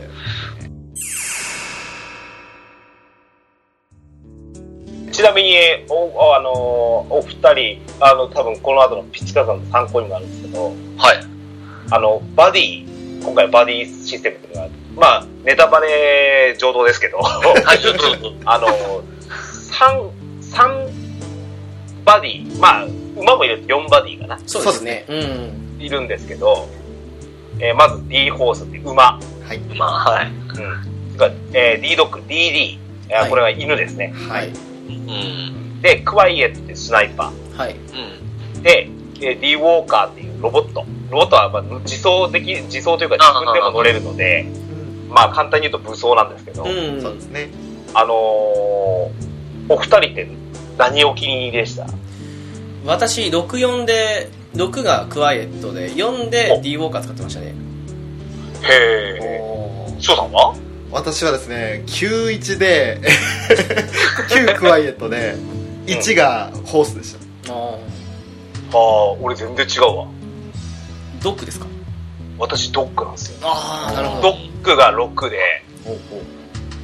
[5.12, 5.56] ちなみに、
[5.88, 6.52] お、あの、
[7.10, 11.16] お二人、あの、多分この後のピチカさんの参考になるんですけど、はい。
[11.90, 17.18] ああの、バディ、今回バディシステムっていうのが、まあ、ネタバレ上等ですけど、
[18.44, 18.68] あの、
[19.50, 20.08] 三、
[20.40, 20.86] 三
[22.04, 22.86] バディ、まあ、
[23.20, 25.04] 馬もいると4バディかな、そうですね。
[25.08, 25.76] うん。
[25.80, 26.68] いるんですけど、
[27.60, 29.58] えーまず D ホースっていう馬、はい。
[29.76, 30.26] まあ、はい。
[30.26, 30.54] うん。
[31.16, 32.78] それからえー D ドッグ、DD、
[33.08, 33.30] えーはい。
[33.30, 34.12] これが犬ですね。
[34.28, 34.48] はい。
[34.48, 35.80] うん。
[35.82, 37.74] で、クワイエットってスナイパはい。
[38.54, 38.60] うん。
[38.60, 38.62] ー。
[38.62, 38.88] で、
[39.20, 40.84] えー D ウォーカーっていうロボット。
[41.10, 44.46] ロボットはまあ自走でき、自走というか自分でも乗れるので、
[45.08, 47.00] まあ簡単に言うと武装なんですけど、うん。
[47.02, 47.48] そうですね。
[47.94, 49.28] あのー
[49.70, 50.26] お二人って
[50.78, 51.86] 何を気に入りでした？
[52.84, 57.54] 私64で6がクワイエットで4で D ウォーカー使ってましたね。
[58.62, 59.96] へえ。
[59.98, 60.54] 翔さんは？
[60.90, 62.98] 私はですね91で
[64.30, 65.34] 9クワイエットで
[65.86, 67.14] 1がホースでし
[67.44, 67.52] た。
[67.52, 67.56] あ
[68.72, 70.06] ああ、俺全然違うわ。
[71.22, 71.66] ドックですか？
[72.38, 73.38] 私ドッグなんですよ。
[73.42, 75.38] ああなるほドどッグが6で、
[75.84, 76.22] ほうほ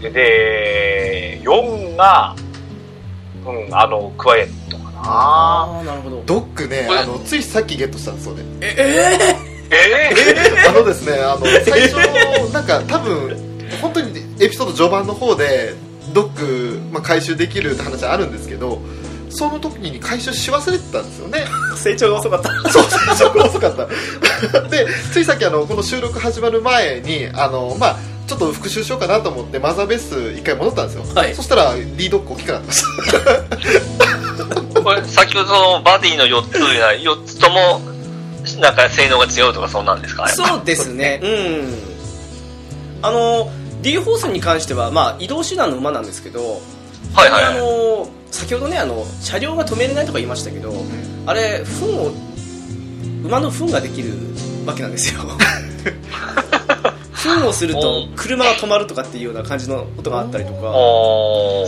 [0.08, 0.12] う。
[0.12, 2.34] で、4が、
[3.46, 4.76] うん、あの、クワイエット。
[5.06, 6.22] ああなるほど。
[6.26, 8.44] ドッグねあのついさっきゲットしたんですよね。
[8.60, 9.54] えええ
[10.68, 13.36] あのですねあの最初なんか多分
[13.80, 15.74] 本当にエピソード序盤の方で
[16.12, 18.80] ドッグ、まあ、回収できるって話あるんですけど
[19.30, 21.44] その時に回収し忘れてたんですよね。
[21.76, 22.70] 成長が遅かった。
[22.70, 23.86] そう最初が遅かった。
[24.68, 27.96] でついさっきあのこの収録始まる前にあのまあ
[28.28, 31.34] ちょっと復習しようかなと思ってマザーベース一回戻ったんですよ、はい。
[31.34, 33.18] そしたら D ドッグ大きくなってました
[34.84, 37.80] これ、先ほどそのバディの4ついうのは、4つとも、
[38.60, 40.28] なんか性能が違うとかそんなんですか？
[40.28, 41.18] そうですね。
[41.22, 41.78] うん。
[43.02, 43.50] あの
[43.82, 46.60] D ホースに関しては、まあ、移動手段の馬なんですけど、
[47.14, 47.44] あはいはい。
[47.44, 47.58] はい。
[47.58, 50.72] の先ほどねあの車両が止めれないとか言いましたけど、
[51.26, 52.12] あれ糞を
[53.24, 54.12] 馬の糞ができる
[54.66, 55.20] わけなんですよ
[57.24, 60.58] 糞をすると車が止まるとかっていうような感じのことがあったりとか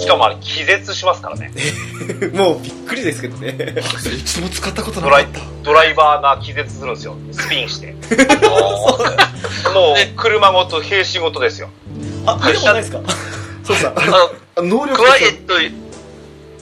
[0.01, 1.51] しかもあれ気絶しますからね。
[2.35, 3.75] もうびっくりですけどね
[4.19, 7.17] 一度も使ったことなドライかったドライバーが気絶するんですよ。
[7.33, 7.95] スピンして。
[9.75, 11.69] もう車ごと、兵士ごとですよ。
[12.27, 13.01] あ見たことないですか？
[13.65, 15.55] そうさあの、能力クワイエット、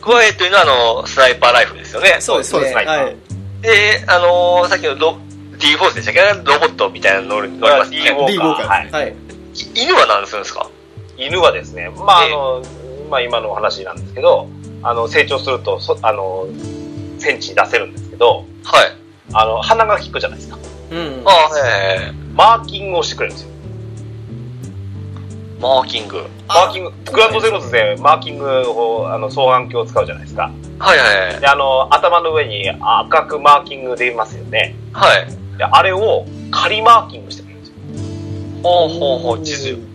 [0.03, 0.67] クワイエットいうのはあ
[1.03, 2.17] の、スナイパーライフルですよね。
[2.21, 2.51] そうですね。
[2.53, 3.17] そうですはい。
[3.63, 5.19] で、あのーさっきのロ
[5.59, 6.21] D フォースでしたっけ？
[6.45, 7.99] ロボットみたいなの乗り乗りますね。
[8.11, 8.77] ウォー D ウォーカーカー。
[8.83, 8.91] はい。
[8.91, 9.09] はい。
[9.11, 9.15] い
[9.75, 10.69] 犬は何するんですか？
[11.17, 12.63] 犬はですね、まあ、ええあの、
[13.09, 14.49] まあ今のお話なんですけど、
[14.83, 16.47] あの、成長すると、そあの、
[17.19, 18.97] 戦地に出せるんですけど、はい。
[19.33, 20.59] あの、鼻が利くじゃないですか。
[20.91, 21.23] うん。
[21.25, 22.13] ああ、はいはいはい。
[22.35, 23.55] マーキングをしてくれるんですよ。
[25.61, 26.25] マーキング。
[26.49, 30.53] マーキング、グランドゼロスでマーキングを、あの、双眼鏡を使うじゃないですか。
[30.79, 31.41] はいはいはい。
[31.41, 34.75] で、あの、頭の上に赤くマーキングできますよね。
[34.93, 35.27] はい。
[35.57, 37.75] で、あれを仮マーキングしてくれるんですよ。
[38.63, 39.73] ほうほうほう、地図。
[39.73, 39.95] うん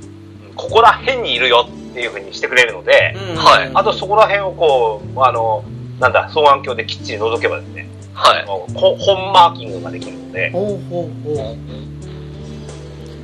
[0.60, 5.63] ここら辺にいるよっていう風にしてくれるので、うんはいあとそこら辺をこう、あの、
[6.02, 8.45] なんだ、双眼鏡できっちり覗けばですね、はい。
[8.45, 11.56] 本マーキングができるので、ほうほうほ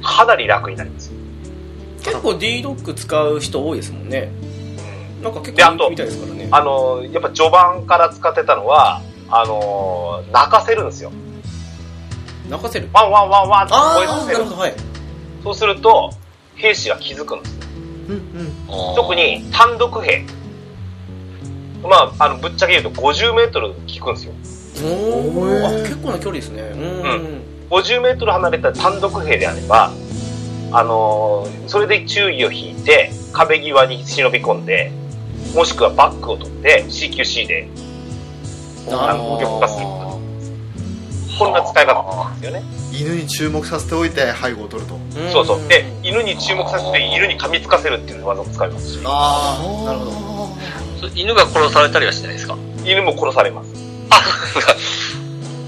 [0.02, 1.12] かなり楽になります。
[2.02, 4.32] 結構 D ロック使う人多いですもんね。
[5.20, 6.48] うんなんか結であと構人気みたいですからね。
[6.52, 11.12] あの、やっぱ序盤から使ってたのは、あの、泣かせるんですよ。
[12.50, 12.90] 泣かせる。
[12.94, 14.74] ワンワンワンワンってああ、声させるはい。
[15.44, 16.12] そうすると、
[16.56, 17.62] 兵士が気づくんですよ。
[18.10, 20.26] ううんうん特、に単独兵。
[21.84, 24.34] まあ、あの、ぶっちゃけ言うと50メートル効くんですよ。
[24.84, 26.62] お結構な距離ですね。
[26.62, 27.42] うん。
[27.70, 29.92] 50メートル離れた単独兵であれば、
[30.72, 34.92] あのーそれで注意を引いて、壁際に忍び込んで、
[35.54, 37.68] もしくはバックを取って CQC で、
[38.90, 40.05] なるほ攻撃化するど。
[41.38, 42.64] こんな使い方なんですよね。
[42.92, 45.68] 犬に注目させておいて背後を取るとんそうそう。
[45.68, 50.06] で、犬に注目させて犬に噛みつかせるっていう技も使いますし、ああ、なるほ
[51.02, 51.10] ど。
[51.10, 52.58] そ犬が殺されたりはしないですか？
[52.86, 53.70] 犬も殺されます。
[54.10, 54.22] あ、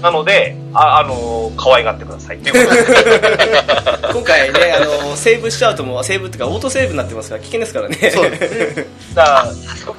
[0.00, 7.96] なので、あ、あのー可愛がってくださいっていうことで今回ね、あの、セーブしちゃうともう、セーブっていうか、オートセーブになってますから、危険ですからね。
[8.14, 9.52] そうです だから、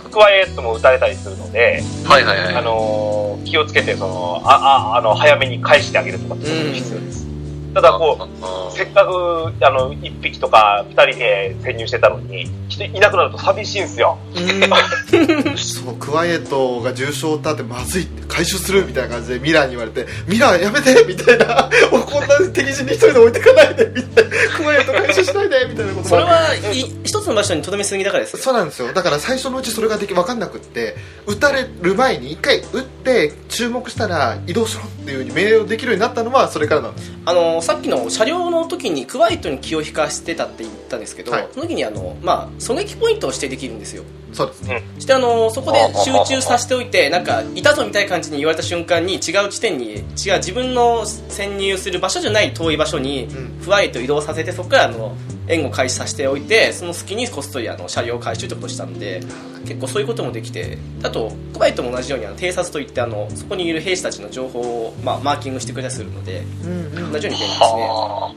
[0.09, 2.55] クワイエットも撃たれたりするので、はいはいはい。
[2.55, 7.27] あのー気をつけて、その、あ、あ、あの、早めに返してあげるとかっていうのが必要です。
[7.73, 8.27] ただ、こ
[8.71, 12.47] う、せっかく、あの、一匹とか二人で潜入してたのに、
[12.85, 14.17] 人いなくなると寂しいんですよ。
[15.57, 26.59] そうクワイエットが重傷を負ったってまずいって回収するみたいな感じでミラーに言われてミラーやめてみたいな おこんな敵陣に一人で置いてかないでみたいなクワイエット回収しないでみたいなことそれは、い
[27.03, 28.39] 一つの場所にとどめすぎだからですよ。
[28.39, 28.93] そうなんですよ。
[28.93, 37.11] だから最初のうちそれができ分かんなくって撃たれる前に一回撃って注目したら移動しろっていうふうに命令をできるようになったのはそれからなんです。
[37.25, 41.47] あのさっきの車両の時にクワイエットに気を引かせてたって言ったんですけど、はい。
[41.51, 44.03] その時にあの、まあ、狙撃ポイントを指定できるんですよ。
[44.31, 44.83] そうですね。
[44.99, 50.03] してあのそこで集中させておいてなんかいたぞみたいな感じに言われた瞬間に違う地点に違う
[50.37, 53.61] 自分の潜入する場所じゃない遠い場所にん。
[53.63, 55.15] クワイエットを移動させてそこからあの
[55.47, 59.21] 援護開始させておいてその隙にこっそりあの車両回収ってことをしたんで
[59.65, 67.45] 結構そういうこともできてあとクワイエットも同じようにあの偵察といってあのそこにいる兵士たちの情報を、まあ、マーキングしてくれたりするので同じように便利ですね。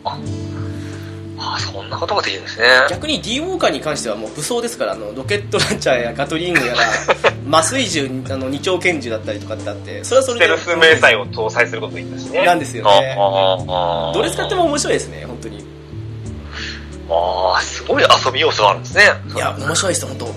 [0.03, 0.52] は
[1.59, 2.67] そんなことができるんですね。
[2.91, 6.81] 逆に D ウォーカーに関してはもう武装ですからあのロケットランチャーやガトリングやら
[7.59, 12.45] 麻酔銃あの二丁拳銃だったりとかってあってそれはそれでステルス迷彩を搭載することができたしね。
[12.45, 13.15] なんですよあね
[14.15, 15.73] どれ使っても面白いですね本当に。
[17.11, 19.05] ああ、すごい遊び要素があるんですね。
[19.35, 20.27] いや面白いです本当。
[20.27, 20.33] うん。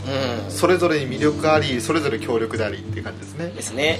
[0.49, 3.47] それぞれに魅力ありそれぞれ強力でありっていう感じですね。
[3.55, 3.99] ですね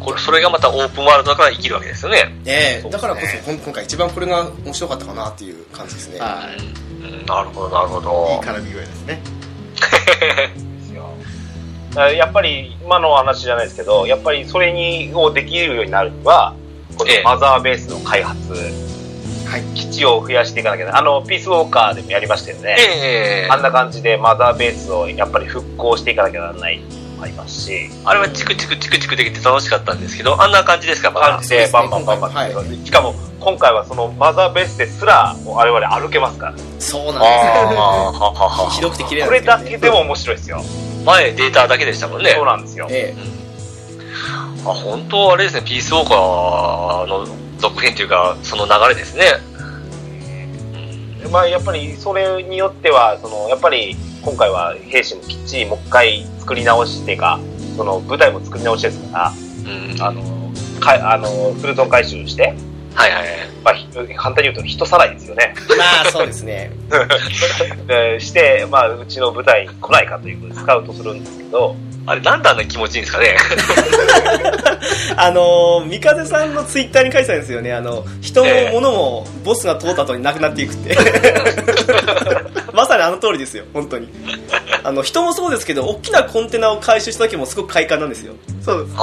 [0.00, 2.34] これ、それがまたオープンワールドだから生きるわけですよね。
[2.46, 6.18] ええだからこそ今回一番これが面白かったかなっていう感じですね。
[6.20, 6.48] は
[7.00, 7.96] うん、なるほど、なるほ
[8.30, 8.52] いいいど。
[8.52, 9.20] 絡み具合ですね。
[12.16, 12.26] や。
[12.26, 16.54] っぱり今の話じゃないですけど、やっぱりそれにをできるようになるには、
[16.96, 17.22] このええ。
[17.22, 19.62] マザーベースの開発、はい。
[19.74, 20.96] 基地を増やしていかなきゃ。
[20.96, 22.76] あの、ピースウォーカーでもやりましたよね。
[22.78, 23.48] ええ。
[23.50, 26.82] あんな感じでマザーベースをやっぱり復興していかなきゃならない
[27.18, 31.48] もありますし、あれはチクチクチクチクできて楽しかったんですけど、あんな感じですか、まだ感じ。
[31.50, 32.86] でバンバンバンバン、はい。
[32.86, 40.64] しかも今回はそのマザーベースですら我々歩けますから、そうなんですああ、ははは ひどくて綺麗なんこれですけどねだけでも面白いですよ。
[41.04, 42.32] 前データだけでしたもんね。
[42.32, 42.86] そうなんですよ。
[42.90, 43.14] え
[44.64, 47.26] あ、本当あれですね、ピースウォーカーの
[47.58, 49.24] 続編というか、その流れですね。
[51.30, 53.96] まあ、やっぱりそれによってはそのやっぱり
[54.28, 57.40] 今回は兵士もきっちりもう一回作り直してか
[57.78, 60.02] その舞台も作り直しですからうん。
[60.02, 62.54] あのかあのフルトン回収して、
[62.92, 63.24] はいはい。
[63.64, 66.72] まあ、ひ簡単に言うと人さらいですよねえまあそうですね
[67.88, 71.74] でして、まあ、うちの舞台に来ないかということでスカウトするんですけど
[72.06, 73.36] あれ、なんであんな気持ちいいんですかね？
[75.16, 77.72] あの三風さんのツイッターに書いてたんですよね。
[77.72, 78.72] あの人もええ。
[78.72, 80.96] 物もボスが通った後になくなっていくって。
[82.72, 83.64] まさにあの通りですよ。
[83.74, 84.08] 本当に。
[84.84, 88.34] あの人もそうですけど大きなコンテナを回収した時もすごく快感なんですよ。
[88.64, 89.02] そうですあ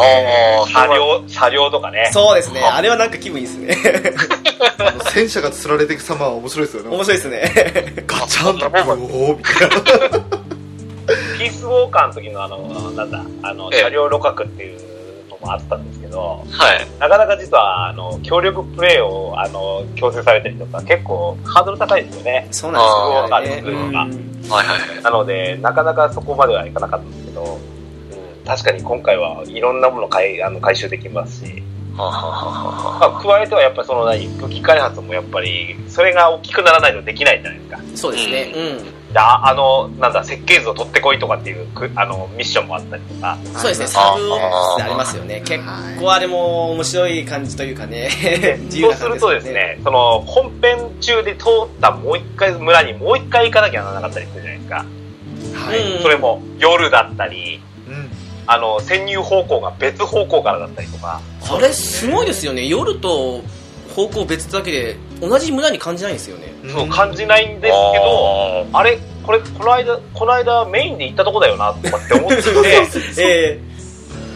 [0.64, 1.72] あ、車両、車両。
[1.72, 2.10] とかね。
[2.14, 2.62] そうですね。
[2.62, 2.82] あ。
[2.82, 3.78] れはなんか気分いいですね。
[4.78, 6.90] あの戦車が釣られていく様は面白いですよね。
[6.90, 7.94] 面白いですね。
[8.08, 10.45] ガチャンとおーみたいな
[11.38, 12.58] ピースウォーカーの時のあの、
[12.92, 13.80] なんだ、あの、ええ。
[13.82, 14.80] 車両路角っていう
[15.30, 16.88] のもあったんですけど、はい。
[17.00, 22.48] なかなか実は、あの、協力プレイを、あの、強制されたりとか、結構ハードル高いですよね。
[22.52, 23.80] そうなんですよね。
[23.96, 24.52] あーうん。
[24.52, 25.04] はいはい。
[25.04, 27.46] なので、なかなかそこまではいかなかったんですけど、う
[28.44, 31.64] ん、確かに今回はいろんなもの回あの回収できますし、
[31.98, 37.80] ははははまあ、加えてはやっぱりその何、武器開発もやっぱり、それが大きくならないとできないじゃないですか。
[37.96, 38.54] そうですね。
[38.56, 45.42] うんでああの、なんだ、設計図を取ってこいとかっていうくあのミッションもあったりとか、そうですね、あサブオフィスありますよね。
[45.46, 45.64] 結
[46.02, 48.10] 構あれも面白い感じというかね、
[48.68, 49.44] 自由そうな感じするとです。
[49.54, 54.86] ね、その本編中で通ったもう一回村にもう一回行かなきゃならなかったりするじゃないですか。
[55.66, 58.12] はい、うんそれも夜だったり、うん
[58.48, 62.68] あの、潜入方向が別方向からだったりとか、あれすごいですよね。
[62.68, 63.42] 夜と
[63.96, 66.54] 方向別だけで同じ村に感じないんですよね。
[66.68, 72.52] そう感じないんですけど、あれこれ、この間、この間メインで行ったとこだよな、とかって思ってて、
[73.18, 73.60] え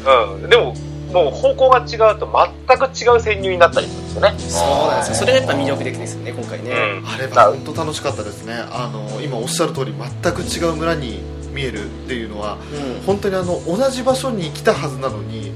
[0.06, 0.50] うん。
[0.50, 0.74] でも、
[1.14, 2.28] もう方向が違うと
[2.68, 4.34] 全く違う潜入になったりするんですよね。
[4.38, 5.16] ーそうなんですよ。
[5.16, 6.72] それがやっぱ魅力的ですよね、今回ね。
[6.72, 7.08] うん。
[7.08, 11.20] あれは本当楽しかったですねあの今おっしゃる通り全く違う村に
[11.54, 15.52] 見えるっていうのはうん本当にあの同じ場所に来たはずなのに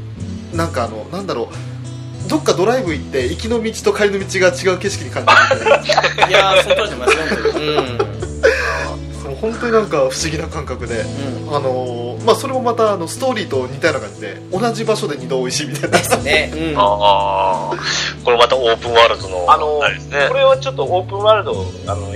[0.53, 1.72] なんかあのなんだろう
[2.33, 7.49] どっかドライブ行って行きの道と帰りの道が違う景色に感じるみたいいやー、その通りで間違ってる。
[7.49, 11.55] うそう本当になんか不思議な感覚でうん。
[11.55, 16.51] あのまあそれもまたあのストーリーと似たような感じで同じ場所で二度美味しいみたいなですね。
[16.55, 16.75] うん。
[16.75, 16.81] あ
[17.71, 17.71] あ、
[18.25, 20.33] これまたオープンワールドの、あのあれですねこ。
[20.33, 22.07] れはちょっとオープンワールド、あの、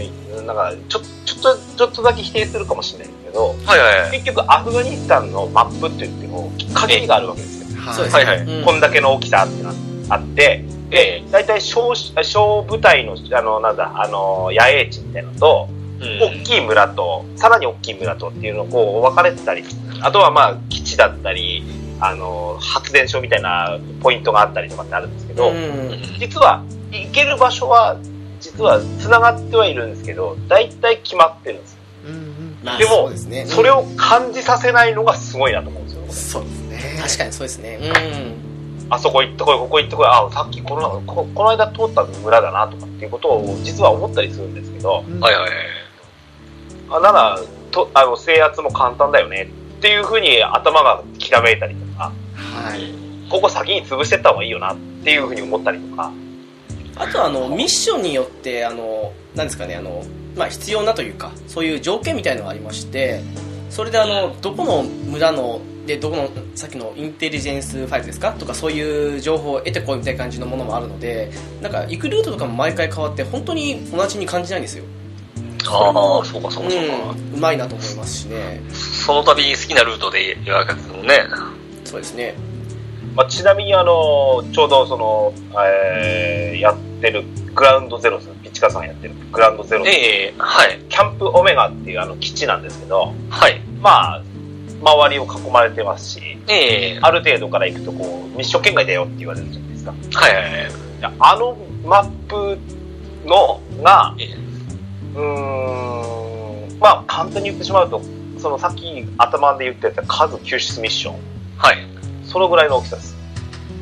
[0.47, 4.12] なんか、ちょ、ちょっと、ちょっとだけ否定するかもしれないですけど、はいはいはい。
[4.13, 7.67] 結局アフガニスタンのマップって言っても、限りがあるわけですよ。
[7.93, 8.23] そうですね。
[8.23, 9.71] はいはいうんこんだけの大きさってな
[10.10, 19.63] あって、で、大体小、小部隊の、あの、なんだ、あの、野営地みたいなのと、うん大きい村と、さらに大きい村とっていうのをこう分かれてたり、
[20.02, 21.63] あとはまあ基地だったり、
[22.00, 26.00] あの、発電所みたいなポイントがあったりとかってあるんですけど、うん。
[26.20, 27.98] 実は行ける場所は、
[28.39, 31.80] 実は繋がってはいるんですけど、大体決まってるんですよ。
[32.08, 33.12] うんうんまあでも
[33.46, 36.04] それを感じさせないのがすごいなと思うんですよ。
[36.10, 36.62] そうです
[36.96, 37.80] ね確かにそうですね。
[37.82, 38.46] うん。
[38.89, 45.19] あそこ行ってこい、ここ行ってこい、あ、さっきこの、ここの間通った村だなとかっていうことを実は思ったりするんですけど、うん。
[45.19, 45.50] はいはい。
[46.89, 47.39] あなら、
[47.71, 52.91] と、あの、制圧も簡単だよねっていうふうに頭がきらめいたりとか、はい。
[53.30, 56.12] ここ先に潰してった方がいいよなっていうふうに思ったりとか、
[57.00, 60.04] あとはあのミッションによってあのなんですかねあの
[60.36, 63.21] まあ必要なというかそういう条件みたいのがありまして
[63.69, 68.34] それであのどこの村のでどこのさっきのインテリジェンスファイルですか？
[68.34, 74.84] とかそういう情報を得てこいみたいな感じのものもあるのでなんか行くルートとかも毎回変わって本当に同じに感じないんですよ
[75.69, 76.95] ああ、そうかそうかそうか。
[77.23, 78.62] うんうまいなと思いますしね
[79.06, 81.23] その度好きなルートで予約するのね。
[81.86, 82.36] そうですね
[83.15, 87.23] まあ、ちなみにあの、ちょうどその、えー、やってる
[87.56, 90.80] グラウンドゼロス、ピッチカーさんがやってるグラウンドゼロス、ええはい。
[90.88, 93.60] キャンプオメガっていうあの基地なんですけど、はい。
[93.82, 94.23] まあ、
[94.81, 99.91] 周りを囲まれてますし、ええある程度から行くとこう、ミッション圏外だよって言われるじゃないですか。
[99.91, 100.71] はいはいはい。
[101.19, 102.57] あのマップ
[103.25, 104.35] のが、ええ
[105.15, 108.01] うーん、まあ簡単に言ってしまうと、
[108.37, 111.15] そのさっき頭で言ってた数救出ミッション、
[111.57, 111.77] はい。
[112.23, 113.17] そのぐらいの大きさです。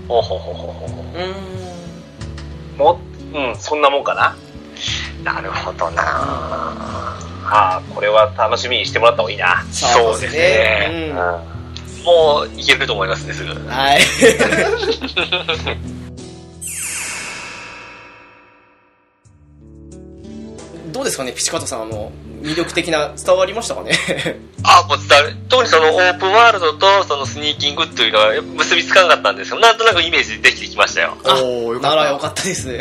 [0.07, 1.03] ほうほうほうほうほ
[2.75, 2.77] う。
[2.77, 2.99] んも
[3.33, 4.35] うん、そんなもんかな。
[5.23, 9.63] なるほどなああ、これは楽しみにしてもらった方がいいな。
[9.71, 11.11] そうですね。
[11.13, 11.55] うん
[12.05, 13.51] もういけると思いますね、すぐ。
[13.51, 13.99] うんはい
[20.91, 23.91] どうですかねピチカートさんあの魅力的な伝わりましたかね？
[24.63, 25.35] あ、もう伝わる。
[25.49, 31.17] 特にそのオープンワールドとそのスニーキングっていうのは結びつかなかったんですけど、なんとなくイメージできてきましたよ。
[31.23, 32.69] あおおよかったならよかったです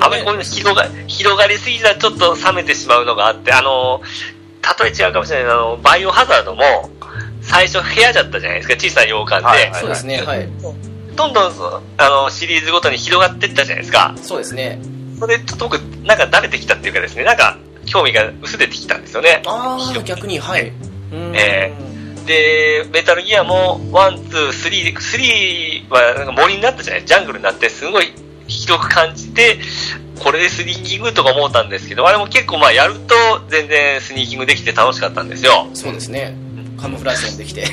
[0.00, 4.00] あまりこういうの広が広がりすぎたらちょっと冷めてしまうのがあって、あの、
[4.80, 6.90] 例え違うかもしれないけど、あの、バイオハザードも、
[7.42, 9.46] 最初部屋だったじゃないですか、小さい洋館で。
[9.46, 10.48] はいはいそうですねはい。
[11.16, 11.52] どんどん
[11.98, 14.14] あのシリーズごとに広がっていったじゃないですか。
[14.22, 14.80] そうですね。
[15.18, 19.42] それでちょっと僕、なんか慣れてきたっていうかですね、なんか興味が薄れてきたんですよね。
[19.46, 20.68] ああ逆にはい。
[20.68, 21.90] うー
[22.26, 28.12] で、メタルギアも、 one、two、three、three はなんか森になったじゃないジャングルになって、すごい
[28.60, 29.58] 広く感じて、
[30.22, 33.14] これでスニーキングとか思ったんですけど、あれも結構まあやると
[33.48, 35.68] 全然スニーキングできて楽しかったんですよ。
[35.72, 36.36] そうですね。
[36.80, 37.62] カムフラージュもできて。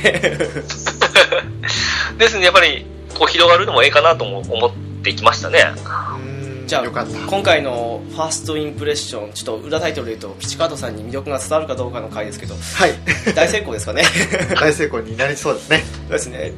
[2.17, 4.71] ですね、やっぱりこう広がるのもええかなとも思っ
[5.03, 5.65] てきましたね。
[6.67, 7.17] じゃあよかった。
[7.27, 12.93] 今回のファーストインプレッションちょっと裏タイトルで言うとピチカートさんに魅力が伝わるかどうかの回ですけどはい。
[13.33, 14.03] 大成功ですかね。
[14.59, 15.83] 大成功になりそうですね。
[16.07, 16.51] そうですね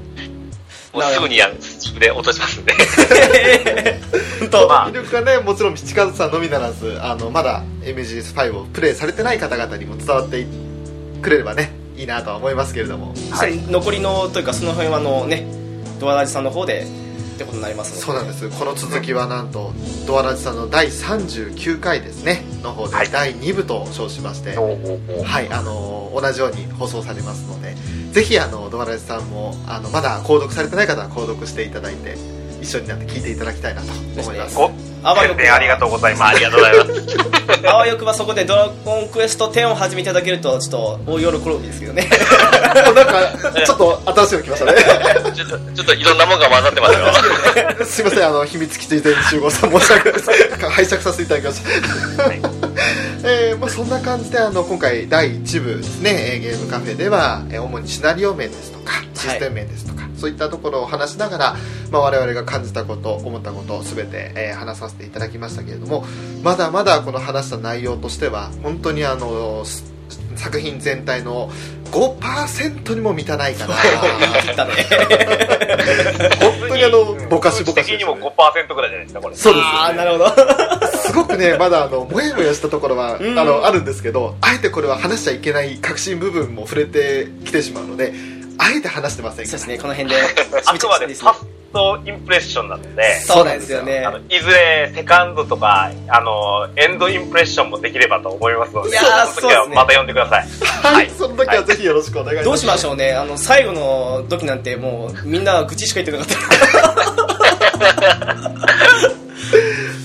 [0.93, 2.73] もうすぐにや自分で落としますんで。
[4.39, 4.89] 本当、まあ。
[4.89, 10.45] 魅力がねもちろんピチカートさんのみならずあのまだ MGS5 をプレイされてない方々にも伝わって
[11.21, 13.13] くれればねいいなとは思いますけれども。
[13.31, 15.45] はい、残りのというかその辺はあのね
[15.99, 16.87] ドアラジさんの方で
[17.35, 18.49] ってことになりますのでそうなんです。
[18.49, 19.73] この続きはなんと
[20.07, 22.43] ドアラジさんの第39回ですね。
[22.63, 23.09] の方ではい。
[23.09, 27.75] 第2部と称しまして、おおおはい、あの同じように放送されますので、
[28.11, 32.15] ぜひあのドアラジさんもあのまだ購読されてない方は購読していただいて、
[32.61, 33.87] 一緒になって聞いていただきたいなと
[34.21, 34.55] 思います。
[34.55, 36.23] ごあわよく宣伝ありがとうございます。
[36.23, 37.67] ありがとうございます。
[37.67, 42.07] あわよくばそこでドラゴンクエスト10を始めていただけるとちょっと大喜びですけどね
[42.61, 44.73] なんかちょっと新しいの来ましたね。
[45.33, 46.93] ちょっと、ちょっといろんなものが混ざってます
[47.79, 47.85] よ。
[47.85, 50.69] すいません、あの秘密基地全集合さん申し訳ないです。
[50.69, 51.61] 拝借させていただきまし
[52.17, 52.39] た。
[53.21, 61.55] えーまあ、そんな感じであの今回第1部ですね、えーゲームカフェでは、えー主にシナリオ面ですとかシステム面ですとか、そういったところを話しながら、
[61.91, 66.05] まあ、我々が感じたこと思ったことを全て、えー話させていただきましたけれども
[66.43, 69.83] まだまだこの話した内容としては本当にあのす
[70.35, 71.49] 作品全体の
[71.91, 73.75] 5%にも満たないかな。
[74.19, 74.71] 言い切ったね。
[76.39, 79.35] 本当にあのぼかしぼかし的にも5%ぐらいじゃないですか、これ。
[79.35, 80.25] そうですああなるほど
[81.09, 83.37] すごくねまだあのもやもやしたところは、うん。
[83.37, 88.13] あのあるんですけどあえてこれは話しちゃいけない核心部分も触れてきてしまうので
[88.57, 90.15] あえて話してませんそうですねこの辺で
[90.65, 93.99] あくまでファーストインプレッションなので、そうなんですよね。
[93.99, 100.47] あのいずれセカンドとか、あの、エンドインプレッションもできればと思いますので、いやーその時はまた呼んでください。
[100.95, 103.13] はい、その時はぜひよろしくお願いします、どうしましょうね。
[103.13, 106.27] あの最後の時なんてもうみんな愚痴しか言ってなかっ
[107.79, 108.78] た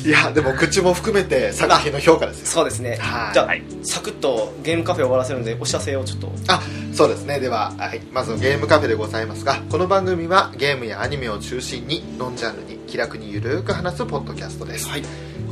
[0.05, 2.47] いやでも口も含めて作品の評価ですよ。
[2.47, 2.97] そうですね。
[3.01, 3.35] はい。
[3.35, 3.63] じゃあ、はい。
[3.83, 6.33] サクッとゲームカフェを終わらせるのでお知らせをちょっと。
[6.49, 6.61] あ
[6.93, 7.41] そうですね。
[7.41, 15.03] では、はい、まずゲームカフェでございますがこの番組はゲームやアニメを中心にノンジャンルに気楽にゆるーく話すポッドキャストです、はい。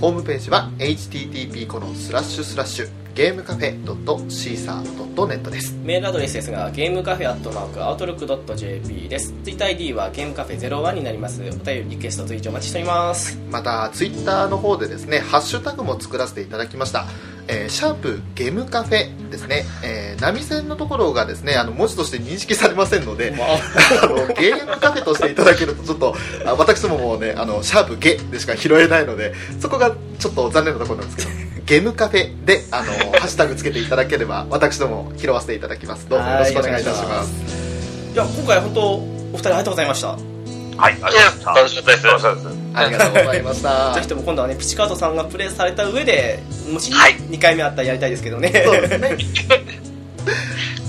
[0.01, 5.77] ホームページは http このスラッシュスラッシュゲームカフェ .caesar.net です。
[5.83, 9.35] メールアドレスですがゲームカフェアットマークアウトロックドット JP です。
[9.45, 11.43] ツイッター ID はゲームカフェ01になります。
[11.43, 13.39] お便りリクエスト随時お待ちしております。
[13.51, 17.05] またツイッターの方でですねハッシュタグも作らせていただきました、
[17.49, 26.15] えーシャープゲームカフェですね、えー波線のところがですねあの文字として認識されませんので、あのゲームカフェとしていただけるとちょっと
[26.47, 36.07] あ私どももねあのシャープゲでしか拾えないのでそこがちょっと残念なところなんですけどゲームカフェであの ハッシュタグつけていただければ私ども拾わせていただきます。
[36.07, 37.33] どうぞよろしくお願いいたします。
[38.13, 39.01] いや今回本当お
[39.33, 40.09] 二人ありがとうございました。
[40.09, 40.19] はい、
[40.77, 41.55] ありがとうございました。
[41.55, 42.07] 楽しかったです。
[42.75, 43.95] ありがとうございました。
[43.95, 47.15] ぜひとも今度はねピチカートさんがプレイされた上でもしはい。
[47.15, 49.17] 2回目あったらやりたいですけどね、そうですね。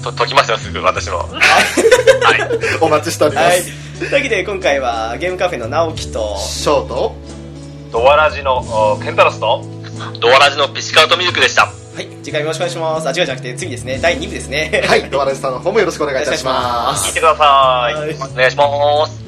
[0.04, 1.30] と 解きますよ、すぐ私も。
[2.82, 3.62] お待ちしておりまはい。
[3.62, 7.16] す、というわけで今回はゲームカフェの直樹とショート
[7.94, 9.64] ドアラジのおケンタロスと、
[10.20, 11.66] ドアラジのピチカートミルクでした。
[11.66, 17.94] はい次回もよろしくお願いしますあ違うじゃなくて次ですね第2部ですねはいドアラジさんの方もよろしくお願いいたします聞いてください。
[17.94, 19.23] はいお願いします。